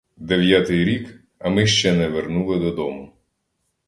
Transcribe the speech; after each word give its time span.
Дев'ятий 0.17 0.85
рік, 0.85 1.23
а 1.39 1.49
ми 1.49 1.67
ще 1.67 1.93
не 1.93 2.07
вернули 2.07 2.57
додому. 2.59 3.11